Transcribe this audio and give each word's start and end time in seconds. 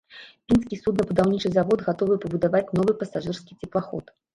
Пінскі 0.47 0.79
суднабудаўнічы 0.83 1.53
завод 1.59 1.85
гатовы 1.93 2.21
пабудаваць 2.27 2.67
новы 2.77 3.01
пасажырскі 3.07 3.53
цеплаход. 3.65 4.15